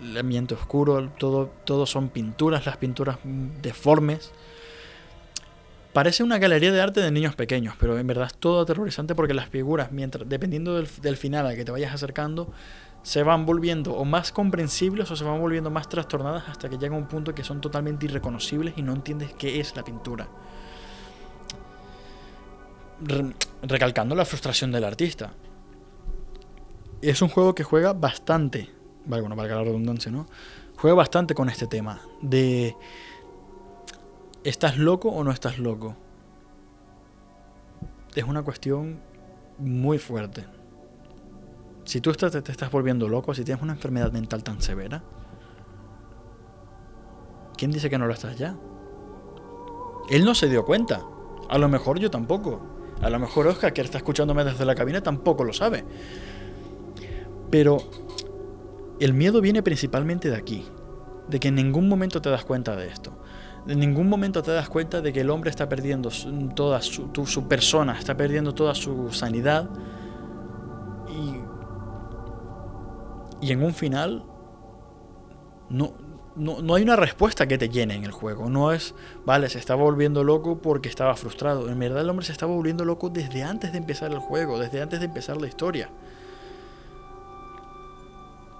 el 0.00 0.16
ambiente 0.16 0.54
oscuro, 0.54 1.10
todo, 1.18 1.86
son 1.86 2.08
pinturas, 2.08 2.66
las 2.66 2.76
pinturas 2.76 3.18
deformes. 3.24 4.32
Parece 5.92 6.22
una 6.22 6.38
galería 6.38 6.72
de 6.72 6.80
arte 6.80 7.00
de 7.00 7.10
niños 7.10 7.34
pequeños, 7.34 7.74
pero 7.78 7.98
en 7.98 8.06
verdad 8.06 8.28
es 8.28 8.34
todo 8.34 8.60
aterrorizante 8.60 9.14
porque 9.14 9.34
las 9.34 9.48
figuras, 9.48 9.92
mientras, 9.92 10.28
dependiendo 10.28 10.76
del, 10.76 10.88
del 11.02 11.16
final 11.16 11.46
al 11.46 11.56
que 11.56 11.64
te 11.64 11.72
vayas 11.72 11.92
acercando, 11.92 12.52
se 13.02 13.22
van 13.22 13.46
volviendo 13.46 13.94
o 13.94 14.04
más 14.04 14.32
comprensibles 14.32 15.10
o 15.10 15.16
se 15.16 15.24
van 15.24 15.40
volviendo 15.40 15.70
más 15.70 15.88
trastornadas 15.88 16.48
hasta 16.48 16.68
que 16.68 16.78
llega 16.78 16.96
un 16.96 17.08
punto 17.08 17.34
que 17.34 17.44
son 17.44 17.60
totalmente 17.60 18.06
irreconocibles 18.06 18.74
y 18.76 18.82
no 18.82 18.92
entiendes 18.92 19.32
qué 19.34 19.60
es 19.60 19.74
la 19.76 19.84
pintura. 19.84 20.28
recalcando 23.62 24.14
la 24.14 24.24
frustración 24.24 24.72
del 24.72 24.84
artista. 24.84 25.32
Es 27.00 27.22
un 27.22 27.28
juego 27.28 27.54
que 27.54 27.64
juega 27.64 27.94
bastante 27.94 28.68
bueno, 29.04 29.34
valga 29.36 29.56
la 29.56 29.64
redundancia, 29.64 30.10
¿no? 30.10 30.26
Juega 30.76 30.96
bastante 30.96 31.34
con 31.34 31.48
este 31.48 31.66
tema 31.66 32.00
de 32.22 32.76
¿estás 34.44 34.78
loco 34.78 35.10
o 35.10 35.24
no 35.24 35.30
estás 35.30 35.58
loco? 35.58 35.96
Es 38.14 38.24
una 38.24 38.42
cuestión 38.42 39.00
muy 39.58 39.98
fuerte. 39.98 40.46
Si 41.90 42.00
tú 42.00 42.12
te 42.12 42.52
estás 42.52 42.70
volviendo 42.70 43.08
loco, 43.08 43.34
si 43.34 43.42
tienes 43.42 43.64
una 43.64 43.72
enfermedad 43.72 44.12
mental 44.12 44.44
tan 44.44 44.62
severa, 44.62 45.02
¿quién 47.56 47.72
dice 47.72 47.90
que 47.90 47.98
no 47.98 48.06
lo 48.06 48.12
estás 48.12 48.38
ya? 48.38 48.56
Él 50.08 50.24
no 50.24 50.36
se 50.36 50.48
dio 50.48 50.64
cuenta. 50.64 51.02
A 51.48 51.58
lo 51.58 51.68
mejor 51.68 51.98
yo 51.98 52.08
tampoco. 52.08 52.60
A 53.02 53.10
lo 53.10 53.18
mejor 53.18 53.48
Oscar, 53.48 53.72
que 53.72 53.80
está 53.80 53.98
escuchándome 53.98 54.44
desde 54.44 54.64
la 54.64 54.76
cabina, 54.76 55.00
tampoco 55.00 55.42
lo 55.42 55.52
sabe. 55.52 55.84
Pero 57.50 57.78
el 59.00 59.12
miedo 59.12 59.40
viene 59.40 59.64
principalmente 59.64 60.30
de 60.30 60.36
aquí, 60.36 60.68
de 61.26 61.40
que 61.40 61.48
en 61.48 61.56
ningún 61.56 61.88
momento 61.88 62.22
te 62.22 62.30
das 62.30 62.44
cuenta 62.44 62.76
de 62.76 62.86
esto. 62.86 63.20
En 63.66 63.80
ningún 63.80 64.08
momento 64.08 64.44
te 64.44 64.52
das 64.52 64.68
cuenta 64.68 65.00
de 65.00 65.12
que 65.12 65.22
el 65.22 65.30
hombre 65.30 65.50
está 65.50 65.68
perdiendo 65.68 66.10
toda 66.54 66.82
su, 66.82 67.48
persona, 67.48 67.98
está 67.98 68.16
perdiendo 68.16 68.54
toda 68.54 68.76
su 68.76 69.12
sanidad. 69.12 69.68
Y, 73.40 73.52
en 73.52 73.62
un 73.62 73.74
final 73.74 74.24
no, 75.68 75.94
no, 76.36 76.62
no, 76.62 76.74
hay 76.74 76.82
una 76.82 76.96
respuesta 76.96 77.46
que 77.46 77.58
te 77.58 77.68
llene 77.68 77.94
en 77.94 78.04
el 78.04 78.12
juego. 78.12 78.48
No 78.48 78.72
es, 78.72 78.94
vale, 79.24 79.48
se 79.48 79.58
estaba 79.58 79.82
volviendo 79.82 80.24
loco 80.24 80.58
porque 80.58 80.88
estaba 80.88 81.14
frustrado. 81.16 81.68
En 81.68 81.78
verdad 81.78 82.02
el 82.02 82.10
hombre 82.10 82.26
se 82.26 82.32
estaba 82.32 82.52
volviendo 82.52 82.84
loco 82.84 83.08
desde 83.08 83.42
antes 83.42 83.72
de 83.72 83.78
empezar 83.78 84.10
el 84.10 84.18
juego, 84.18 84.58
desde 84.58 84.82
antes 84.82 85.00
de 85.00 85.06
empezar 85.06 85.40
la 85.40 85.46
historia. 85.46 85.90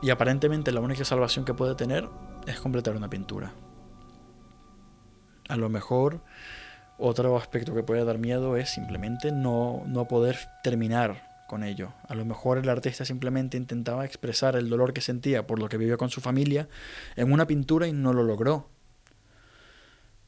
Y 0.02 0.10
aparentemente 0.10 0.72
la 0.72 0.80
única 0.80 1.04
salvación 1.04 1.44
que 1.44 1.54
puede 1.54 1.74
tener 1.74 2.08
es 2.46 2.58
completar 2.60 2.96
una 2.96 3.10
pintura. 3.10 3.52
A 5.48 5.56
lo 5.56 5.68
mejor 5.68 6.20
otro 6.98 7.36
aspecto 7.36 7.74
que 7.74 7.82
puede 7.82 8.04
dar 8.04 8.18
miedo 8.18 8.56
es 8.56 8.70
simplemente 8.70 9.32
no, 9.32 9.82
no 9.86 10.06
poder 10.06 10.38
terminar 10.62 11.29
con 11.50 11.64
ello. 11.64 11.92
A 12.08 12.14
lo 12.14 12.24
mejor 12.24 12.58
el 12.58 12.68
artista 12.68 13.04
simplemente 13.04 13.56
intentaba 13.56 14.04
expresar 14.04 14.54
el 14.54 14.70
dolor 14.70 14.92
que 14.92 15.00
sentía 15.00 15.46
por 15.46 15.58
lo 15.58 15.68
que 15.68 15.76
vivió 15.76 15.98
con 15.98 16.08
su 16.08 16.20
familia 16.20 16.68
en 17.16 17.32
una 17.32 17.46
pintura 17.46 17.88
y 17.88 17.92
no 17.92 18.12
lo 18.12 18.22
logró. 18.22 18.68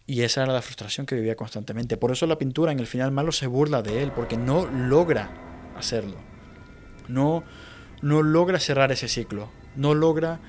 Y 0.05 0.23
esa 0.23 0.43
era 0.43 0.53
la 0.53 0.63
frustración 0.63 1.07
que 1.07 1.15
vivía 1.15 1.37
constantemente. 1.37 1.97
Por 1.97 2.11
eso 2.11 2.27
la 2.27 2.39
pintura 2.39 2.73
en 2.73 2.81
el 2.81 2.89
final 2.89 3.13
malo 3.13 3.31
se 3.31 3.47
burla 3.47 3.83
de 3.83 4.03
él, 4.03 4.11
porque 4.11 4.37
no 4.37 4.67
logra 4.67 5.31
hacerlo. 5.77 6.17
No, 7.07 7.45
no 8.03 8.23
logra 8.23 8.59
cerrar 8.59 8.91
ese 8.91 9.07
ciclo 9.07 9.49
no 9.77 9.95
logra 9.95 10.41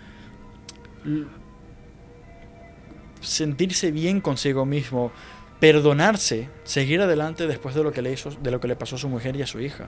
sentirse 3.22 3.92
bien 3.92 4.22
consigo 4.22 4.66
mismo, 4.66 5.12
perdonarse, 5.60 6.50
seguir 6.64 7.02
adelante 7.02 7.48
después 7.48 7.76
de 7.76 7.84
lo 7.84 7.92
que 7.92 8.02
le 8.02 8.12
hizo, 8.12 8.32
de 8.32 8.52
lo 8.52 8.60
que 8.60 8.68
le 8.68 8.76
pasó 8.76 8.96
a 8.96 9.00
su 9.00 9.10
mujer 9.10 9.36
y 9.36 9.42
a 9.42 9.48
su 9.48 9.60
hija. 9.60 9.88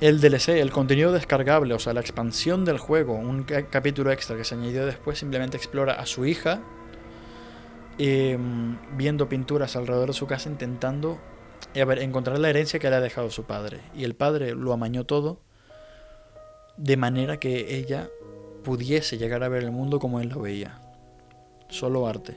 El 0.00 0.20
DLC, 0.20 0.48
el 0.48 0.72
contenido 0.72 1.12
descargable, 1.12 1.72
o 1.74 1.78
sea, 1.78 1.92
la 1.92 2.00
expansión 2.00 2.64
del 2.64 2.78
juego, 2.78 3.14
un 3.14 3.44
capítulo 3.44 4.10
extra 4.10 4.36
que 4.36 4.44
se 4.44 4.54
añadió 4.54 4.86
después, 4.86 5.18
simplemente 5.18 5.56
explora 5.56 5.94
a 5.94 6.04
su 6.04 6.26
hija 6.26 6.60
em, 7.98 8.76
viendo 8.96 9.28
pinturas 9.28 9.76
alrededor 9.76 10.08
de 10.08 10.14
su 10.14 10.26
casa 10.26 10.50
intentando 10.50 11.20
encontrar 11.74 12.38
la 12.38 12.50
herencia 12.50 12.78
que 12.78 12.90
le 12.90 12.96
ha 12.96 13.00
dejado 13.00 13.30
su 13.30 13.44
padre. 13.44 13.80
Y 13.94 14.04
el 14.04 14.14
padre 14.14 14.54
lo 14.54 14.72
amañó 14.72 15.04
todo 15.04 15.40
de 16.76 16.96
manera 16.96 17.38
que 17.38 17.76
ella 17.76 18.10
pudiese 18.64 19.16
llegar 19.16 19.44
a 19.44 19.48
ver 19.48 19.62
el 19.62 19.70
mundo 19.70 20.00
como 20.00 20.20
él 20.20 20.28
lo 20.28 20.40
veía. 20.40 20.80
Solo 21.68 22.08
arte. 22.08 22.36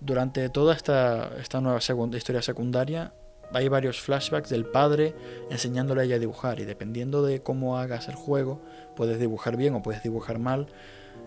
Durante 0.00 0.48
toda 0.50 0.74
esta, 0.74 1.32
esta 1.40 1.60
nueva 1.60 1.78
historia 1.78 2.42
secundaria 2.42 3.12
hay 3.52 3.68
varios 3.68 4.00
flashbacks 4.00 4.50
del 4.50 4.66
padre 4.66 5.14
enseñándole 5.50 6.02
a 6.02 6.04
ella 6.04 6.16
a 6.16 6.18
dibujar 6.18 6.60
y 6.60 6.64
dependiendo 6.64 7.22
de 7.22 7.42
cómo 7.42 7.78
hagas 7.78 8.08
el 8.08 8.14
juego, 8.14 8.60
puedes 8.96 9.18
dibujar 9.18 9.56
bien 9.56 9.74
o 9.74 9.82
puedes 9.82 10.02
dibujar 10.02 10.38
mal. 10.38 10.68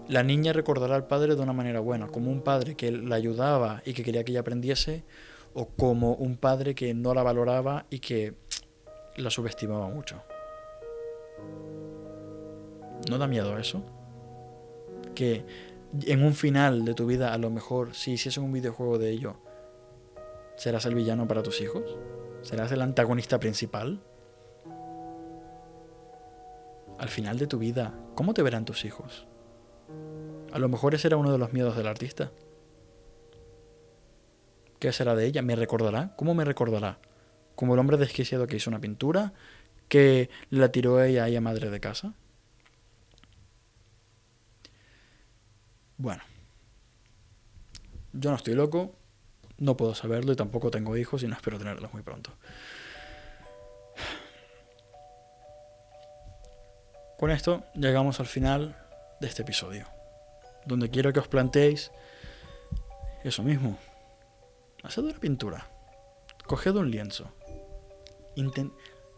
La 0.07 0.23
niña 0.23 0.53
recordará 0.53 0.95
al 0.95 1.07
padre 1.07 1.35
de 1.35 1.41
una 1.41 1.53
manera 1.53 1.79
buena, 1.79 2.07
como 2.07 2.31
un 2.31 2.41
padre 2.41 2.75
que 2.75 2.91
la 2.91 3.15
ayudaba 3.15 3.81
y 3.85 3.93
que 3.93 4.03
quería 4.03 4.23
que 4.23 4.31
ella 4.31 4.41
aprendiese, 4.41 5.03
o 5.53 5.67
como 5.67 6.13
un 6.13 6.37
padre 6.37 6.75
que 6.75 6.93
no 6.93 7.13
la 7.13 7.23
valoraba 7.23 7.85
y 7.89 7.99
que 7.99 8.33
la 9.17 9.29
subestimaba 9.29 9.89
mucho. 9.89 10.21
¿No 13.09 13.17
da 13.17 13.27
miedo 13.27 13.57
eso? 13.57 13.83
Que 15.15 15.43
en 16.05 16.23
un 16.23 16.33
final 16.33 16.85
de 16.85 16.93
tu 16.93 17.05
vida, 17.05 17.33
a 17.33 17.37
lo 17.37 17.49
mejor, 17.49 17.93
si 17.95 18.11
hiciesen 18.11 18.43
un 18.43 18.53
videojuego 18.53 18.97
de 18.97 19.09
ello, 19.09 19.37
¿serás 20.61 20.85
el 20.85 20.93
villano 20.93 21.27
para 21.27 21.41
tus 21.41 21.59
hijos? 21.59 21.97
¿Serás 22.43 22.71
el 22.71 22.83
antagonista 22.83 23.39
principal? 23.39 23.99
Al 26.99 27.09
final 27.09 27.39
de 27.39 27.47
tu 27.47 27.57
vida, 27.57 27.95
¿cómo 28.13 28.35
te 28.35 28.43
verán 28.43 28.63
tus 28.63 28.85
hijos? 28.85 29.25
A 30.53 30.59
lo 30.59 30.69
mejor 30.69 30.93
ese 30.93 31.07
era 31.07 31.17
uno 31.17 31.31
de 31.31 31.39
los 31.39 31.51
miedos 31.51 31.75
del 31.75 31.87
artista. 31.87 32.31
¿Qué 34.77 34.91
será 34.91 35.15
de 35.15 35.25
ella? 35.25 35.41
¿Me 35.41 35.55
recordará? 35.55 36.15
¿Cómo 36.15 36.35
me 36.35 36.45
recordará? 36.45 36.99
¿Como 37.55 37.73
el 37.73 37.79
hombre 37.79 37.97
desquiciado 37.97 38.45
que 38.45 38.57
hizo 38.57 38.69
una 38.69 38.79
pintura? 38.79 39.33
¿Que 39.87 40.29
la 40.51 40.71
tiró 40.71 41.01
ella 41.01 41.23
a 41.23 41.27
ella 41.27 41.41
madre 41.41 41.71
de 41.71 41.79
casa? 41.79 42.13
Bueno, 45.97 46.21
yo 48.13 48.29
no 48.29 48.35
estoy 48.35 48.53
loco, 48.53 49.00
no 49.61 49.77
puedo 49.77 49.93
saberlo 49.93 50.33
y 50.33 50.35
tampoco 50.35 50.71
tengo 50.71 50.97
hijos 50.97 51.21
y 51.21 51.27
no 51.27 51.35
espero 51.35 51.59
tenerlos 51.59 51.93
muy 51.93 52.01
pronto. 52.01 52.33
Con 57.19 57.29
esto 57.29 57.63
llegamos 57.75 58.19
al 58.19 58.25
final 58.25 58.75
de 59.19 59.27
este 59.27 59.43
episodio, 59.43 59.85
donde 60.65 60.89
quiero 60.89 61.13
que 61.13 61.19
os 61.19 61.27
planteéis 61.27 61.91
eso 63.23 63.43
mismo. 63.43 63.77
Haced 64.81 65.03
una 65.03 65.19
pintura, 65.19 65.69
coged 66.47 66.75
un 66.75 66.89
lienzo, 66.89 67.31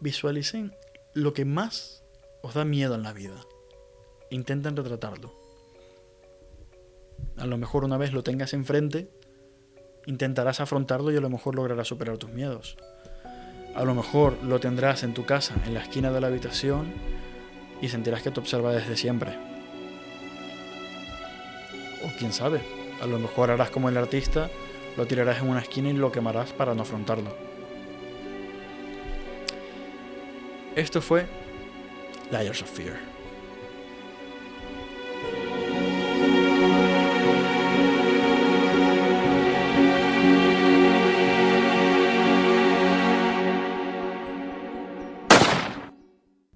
visualicen 0.02 0.76
lo 1.14 1.34
que 1.34 1.46
más 1.46 2.04
os 2.42 2.54
da 2.54 2.66
miedo 2.66 2.96
en 2.96 3.04
la 3.04 3.14
vida, 3.14 3.40
intenten 4.30 4.76
retratarlo. 4.76 5.34
A 7.38 7.46
lo 7.46 7.58
mejor 7.58 7.86
una 7.86 7.98
vez 7.98 8.12
lo 8.12 8.24
tengas 8.24 8.52
enfrente, 8.52 9.10
intentarás 10.06 10.60
afrontarlo 10.60 11.12
y 11.12 11.18
a 11.18 11.22
lo 11.22 11.30
mejor 11.30 11.56
lograrás 11.56 11.88
superar 11.88 12.18
tus 12.18 12.32
miedos. 12.32 12.78
A 13.76 13.84
lo 13.84 13.96
mejor 13.96 14.38
lo 14.44 14.60
tendrás 14.60 15.04
en 15.04 15.14
tu 15.14 15.26
casa, 15.26 15.56
en 15.66 15.74
la 15.74 15.82
esquina 15.82 16.12
de 16.12 16.22
la 16.22 16.28
habitación, 16.28 16.94
y 17.82 17.90
sentirás 17.90 18.22
que 18.22 18.32
te 18.32 18.40
observa 18.40 18.72
desde 18.72 18.96
siempre. 18.96 19.38
O 22.04 22.18
quién 22.18 22.34
sabe, 22.34 22.62
a 23.02 23.08
lo 23.08 23.20
mejor 23.20 23.52
harás 23.52 23.72
como 23.72 23.90
el 23.90 23.98
artista, 23.98 24.50
lo 24.96 25.06
tirarás 25.08 25.42
en 25.42 25.50
una 25.50 25.62
esquina 25.62 25.90
y 25.90 25.94
lo 25.94 26.12
quemarás 26.12 26.54
para 26.54 26.76
no 26.76 26.84
afrontarlo. 26.84 27.36
Esto 30.76 31.02
fue 31.02 31.28
Layers 32.32 32.62
of 32.62 32.70
Fear. 32.70 33.13